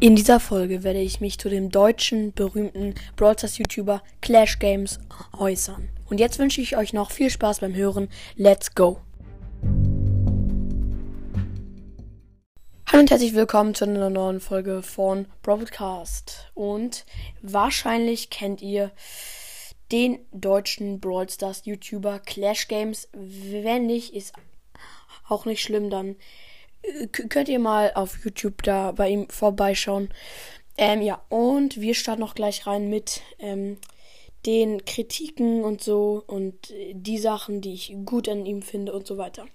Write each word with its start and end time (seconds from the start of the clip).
In 0.00 0.14
dieser 0.14 0.38
Folge 0.38 0.84
werde 0.84 1.00
ich 1.00 1.20
mich 1.20 1.40
zu 1.40 1.48
dem 1.48 1.70
deutschen 1.70 2.32
berühmten 2.32 2.94
Brawl 3.16 3.36
Stars 3.36 3.58
YouTuber 3.58 4.00
Clash 4.20 4.60
Games 4.60 5.00
äußern. 5.36 5.88
Und 6.08 6.20
jetzt 6.20 6.38
wünsche 6.38 6.60
ich 6.60 6.76
euch 6.76 6.92
noch 6.92 7.10
viel 7.10 7.30
Spaß 7.30 7.58
beim 7.58 7.74
Hören. 7.74 8.08
Let's 8.36 8.76
go! 8.76 9.00
Hallo 12.86 13.00
und 13.00 13.10
herzlich 13.10 13.34
willkommen 13.34 13.74
zu 13.74 13.86
einer 13.86 14.08
neuen 14.08 14.38
Folge 14.38 14.84
von 14.84 15.26
Broadcast. 15.42 16.52
Und 16.54 17.04
wahrscheinlich 17.42 18.30
kennt 18.30 18.62
ihr 18.62 18.92
den 19.90 20.20
deutschen 20.30 21.00
Brawl 21.00 21.28
Stars 21.28 21.62
YouTuber 21.64 22.20
Clash 22.20 22.68
Games. 22.68 23.08
Wenn 23.12 23.86
nicht, 23.86 24.14
ist 24.14 24.32
auch 25.28 25.44
nicht 25.44 25.60
schlimm, 25.60 25.90
dann 25.90 26.14
könnt 27.12 27.48
ihr 27.48 27.58
mal 27.58 27.92
auf 27.94 28.24
YouTube 28.24 28.62
da 28.62 28.92
bei 28.92 29.08
ihm 29.08 29.28
vorbeischauen. 29.28 30.10
Ähm, 30.76 31.02
ja, 31.02 31.22
und 31.28 31.80
wir 31.80 31.94
starten 31.94 32.20
noch 32.20 32.34
gleich 32.34 32.66
rein 32.66 32.88
mit 32.88 33.22
ähm, 33.38 33.78
den 34.46 34.84
Kritiken 34.84 35.64
und 35.64 35.82
so 35.82 36.22
und 36.26 36.72
die 36.92 37.18
Sachen, 37.18 37.60
die 37.60 37.74
ich 37.74 37.94
gut 38.04 38.28
an 38.28 38.46
ihm 38.46 38.62
finde 38.62 38.92
und 38.92 39.06
so 39.06 39.18
weiter. 39.18 39.46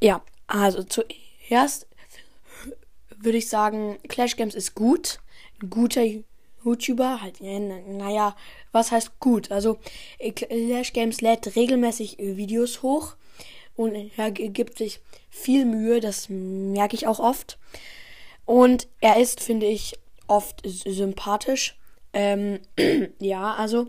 Ja, 0.00 0.22
also 0.48 0.82
zuerst 0.82 1.86
würde 3.16 3.38
ich 3.38 3.48
sagen, 3.48 3.98
Clash 4.08 4.36
Games 4.36 4.54
ist 4.54 4.74
gut. 4.74 5.20
Ein 5.62 5.70
guter 5.70 6.02
YouTuber, 6.64 7.22
halt, 7.22 7.40
naja, 7.40 8.36
was 8.72 8.90
heißt 8.90 9.20
gut? 9.20 9.50
Also, 9.50 9.78
Clash 10.34 10.92
Games 10.92 11.20
lädt 11.20 11.54
regelmäßig 11.56 12.18
Videos 12.18 12.82
hoch 12.82 13.14
und 13.76 14.10
er 14.16 14.30
gibt 14.30 14.78
sich 14.78 15.00
viel 15.30 15.64
Mühe, 15.64 16.00
das 16.00 16.28
merke 16.28 16.96
ich 16.96 17.06
auch 17.06 17.18
oft. 17.18 17.58
Und 18.44 18.88
er 19.00 19.20
ist, 19.20 19.40
finde 19.40 19.66
ich, 19.66 19.98
oft 20.26 20.62
sympathisch. 20.64 21.78
Ähm, 22.12 22.60
ja, 23.18 23.54
also 23.54 23.88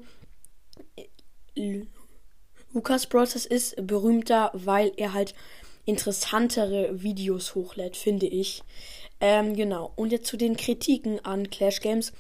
Lukas 2.74 3.08
Bros. 3.08 3.36
ist 3.46 3.76
berühmter, 3.86 4.52
weil 4.54 4.92
er 4.98 5.14
halt 5.14 5.36
interessantere 5.86 7.04
Videos 7.04 7.56
hochlädt, 7.56 7.98
finde 7.98 8.26
ich. 8.26 8.64
Ähm, 9.20 9.56
genau. 9.56 9.92
Und 9.96 10.12
jetzt 10.12 10.28
zu 10.28 10.38
den 10.38 10.58
Kritiken 10.58 11.24
an 11.24 11.50
Clash 11.50 11.82
Games. 11.82 12.14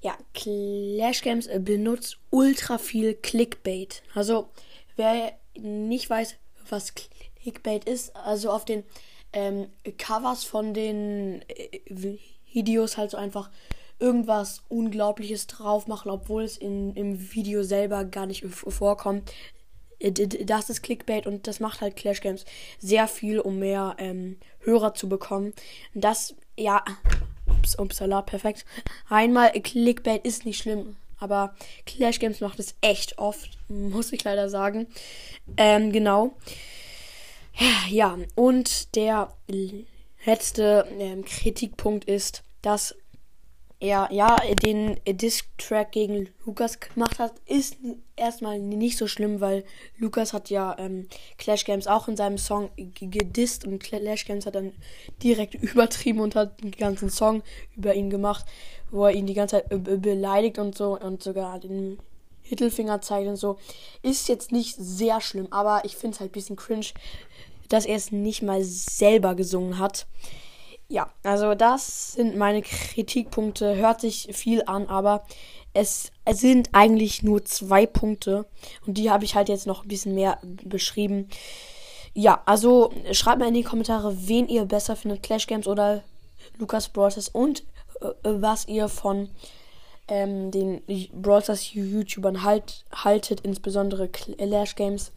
Ja, 0.00 0.16
Clash 0.34 1.22
Games 1.22 1.48
benutzt 1.58 2.18
ultra 2.30 2.78
viel 2.78 3.14
Clickbait. 3.14 4.02
Also, 4.14 4.48
wer 4.96 5.36
nicht 5.56 6.08
weiß, 6.08 6.36
was 6.70 6.94
Clickbait 6.94 7.84
ist. 7.84 8.14
Also 8.16 8.50
auf 8.50 8.64
den 8.64 8.84
ähm, 9.32 9.68
Covers 9.98 10.44
von 10.44 10.74
den 10.74 11.42
äh, 11.48 11.80
Videos 12.52 12.96
halt 12.96 13.10
so 13.10 13.16
einfach 13.16 13.50
irgendwas 13.98 14.62
Unglaubliches 14.68 15.46
drauf 15.46 15.86
machen, 15.86 16.10
obwohl 16.10 16.44
es 16.44 16.56
in, 16.56 16.94
im 16.94 17.32
Video 17.34 17.62
selber 17.62 18.04
gar 18.04 18.26
nicht 18.26 18.44
vorkommt. 18.46 19.30
Äh, 19.98 20.12
das 20.12 20.70
ist 20.70 20.82
Clickbait 20.82 21.26
und 21.26 21.46
das 21.46 21.60
macht 21.60 21.80
halt 21.80 21.96
Clash 21.96 22.20
Games 22.20 22.44
sehr 22.78 23.08
viel, 23.08 23.40
um 23.40 23.58
mehr 23.58 23.96
ähm, 23.98 24.38
Hörer 24.60 24.94
zu 24.94 25.08
bekommen. 25.08 25.52
Das, 25.94 26.34
ja, 26.56 26.84
ups, 27.46 27.78
upsala, 27.78 28.22
perfekt. 28.22 28.64
Einmal 29.08 29.52
Clickbait 29.52 30.24
ist 30.24 30.44
nicht 30.44 30.62
schlimm, 30.62 30.96
aber 31.18 31.54
Clash 31.86 32.18
Games 32.18 32.40
macht 32.40 32.58
es 32.58 32.74
echt 32.80 33.18
oft, 33.18 33.58
muss 33.68 34.12
ich 34.12 34.24
leider 34.24 34.48
sagen. 34.48 34.86
Ähm, 35.56 35.92
genau. 35.92 36.36
Ja, 37.88 38.16
und 38.36 38.94
der 38.94 39.32
letzte 40.24 40.86
ähm, 40.98 41.24
Kritikpunkt 41.24 42.04
ist, 42.04 42.44
dass 42.62 42.94
er 43.80 44.08
ja 44.10 44.36
den 44.64 44.98
Disk-Track 45.06 45.92
gegen 45.92 46.28
Lukas 46.44 46.80
gemacht 46.80 47.18
hat, 47.18 47.34
ist 47.46 47.76
erstmal 48.16 48.58
nicht 48.58 48.98
so 48.98 49.06
schlimm, 49.06 49.40
weil 49.40 49.64
Lukas 49.98 50.32
hat 50.32 50.50
ja 50.50 50.76
ähm, 50.78 51.06
Clash 51.38 51.64
Games 51.64 51.86
auch 51.86 52.08
in 52.08 52.16
seinem 52.16 52.38
Song 52.38 52.70
gedisst 52.76 53.64
und 53.66 53.78
Clash 53.78 54.24
Games 54.24 54.46
hat 54.46 54.56
dann 54.56 54.72
direkt 55.22 55.54
übertrieben 55.62 56.20
und 56.20 56.34
hat 56.34 56.62
den 56.62 56.72
ganzen 56.72 57.08
Song 57.08 57.42
über 57.76 57.94
ihn 57.94 58.10
gemacht, 58.10 58.46
wo 58.90 59.04
er 59.04 59.12
ihn 59.12 59.26
die 59.26 59.34
ganze 59.34 59.62
Zeit 59.68 60.02
beleidigt 60.02 60.58
und 60.58 60.76
so 60.76 60.98
und 60.98 61.22
sogar 61.22 61.60
den 61.60 61.98
Mittelfinger 62.50 63.00
zeigt 63.00 63.28
und 63.28 63.36
so. 63.36 63.58
Ist 64.02 64.28
jetzt 64.28 64.50
nicht 64.50 64.74
sehr 64.76 65.20
schlimm, 65.20 65.48
aber 65.50 65.84
ich 65.84 65.96
finde 65.96 66.14
es 66.14 66.20
halt 66.20 66.30
ein 66.30 66.32
bisschen 66.32 66.56
cringe, 66.56 66.86
dass 67.68 67.86
er 67.86 67.96
es 67.96 68.10
nicht 68.10 68.42
mal 68.42 68.64
selber 68.64 69.34
gesungen 69.34 69.78
hat. 69.78 70.06
Ja, 70.90 71.10
also 71.22 71.54
das 71.54 72.14
sind 72.14 72.36
meine 72.36 72.62
Kritikpunkte. 72.62 73.76
Hört 73.76 74.00
sich 74.00 74.30
viel 74.32 74.62
an, 74.64 74.86
aber 74.86 75.22
es, 75.74 76.10
sind 76.30 76.70
eigentlich 76.72 77.22
nur 77.22 77.44
zwei 77.44 77.84
Punkte. 77.84 78.46
Und 78.86 78.96
die 78.96 79.10
habe 79.10 79.24
ich 79.24 79.34
halt 79.34 79.50
jetzt 79.50 79.66
noch 79.66 79.84
ein 79.84 79.88
bisschen 79.88 80.14
mehr 80.14 80.38
beschrieben. 80.42 81.28
Ja, 82.14 82.42
also 82.46 82.92
schreibt 83.12 83.38
mal 83.38 83.48
in 83.48 83.54
die 83.54 83.62
Kommentare, 83.62 84.28
wen 84.28 84.48
ihr 84.48 84.64
besser 84.64 84.96
findet, 84.96 85.22
Clash 85.22 85.46
Games 85.46 85.66
oder 85.66 86.02
Lucas 86.56 86.88
Brawlers 86.88 87.28
und 87.28 87.64
äh, 88.00 88.08
was 88.22 88.66
ihr 88.66 88.88
von 88.88 89.28
ähm, 90.08 90.50
den 90.50 90.82
Brawlers 91.12 91.74
YouTubern 91.74 92.42
halt, 92.42 92.86
haltet, 92.92 93.42
insbesondere 93.42 94.08
Clash 94.08 94.74
Games. 94.74 95.12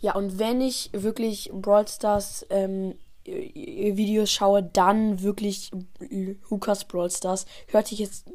Ja, 0.00 0.14
und 0.14 0.38
wenn 0.38 0.62
ich 0.62 0.88
wirklich 0.92 1.50
Brawl 1.52 1.86
Stars 1.86 2.46
ähm, 2.50 2.94
Videos 3.24 4.30
schaue, 4.30 4.62
dann 4.62 5.22
wirklich 5.22 5.70
Lukas 6.50 6.84
Brawl 6.84 7.10
Stars. 7.10 7.46
Hört 7.68 7.88
sich 7.88 7.98
jetzt 7.98 8.26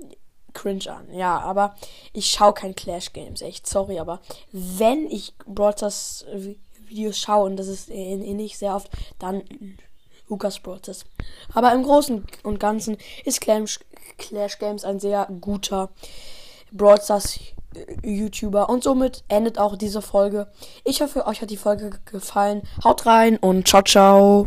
cringe 0.53 0.91
an. 0.91 1.13
Ja, 1.13 1.39
aber 1.39 1.75
ich 2.13 2.27
schaue 2.27 2.53
kein 2.53 2.75
Clash 2.75 3.13
Games, 3.13 3.41
echt 3.41 3.67
sorry, 3.67 3.99
aber 3.99 4.21
wenn 4.51 5.07
ich 5.09 5.33
Brawl 5.45 5.73
Stars 5.73 6.25
Videos 6.85 7.19
schaue 7.19 7.45
und 7.45 7.57
das 7.57 7.67
ist 7.67 7.89
eh 7.89 8.15
nicht 8.15 8.57
sehr 8.57 8.75
oft, 8.75 8.89
dann 9.19 9.43
Lukas 10.29 10.59
Brawl 10.59 10.79
Stars. 10.79 11.05
Aber 11.53 11.73
im 11.73 11.83
Großen 11.83 12.25
und 12.43 12.59
Ganzen 12.59 12.97
ist 13.23 13.41
Clash, 13.41 13.79
Clash 14.17 14.57
Games 14.59 14.83
ein 14.83 14.99
sehr 14.99 15.27
guter 15.41 15.89
Brawl 16.71 17.01
Stars 17.01 17.39
YouTuber. 18.03 18.69
Und 18.69 18.83
somit 18.83 19.23
endet 19.27 19.59
auch 19.59 19.75
diese 19.77 20.01
Folge. 20.01 20.47
Ich 20.83 21.01
hoffe, 21.01 21.27
euch 21.27 21.41
hat 21.41 21.49
die 21.49 21.57
Folge 21.57 21.91
gefallen. 22.05 22.63
Haut 22.83 23.05
rein 23.05 23.37
und 23.37 23.67
ciao, 23.67 23.83
ciao. 23.83 24.45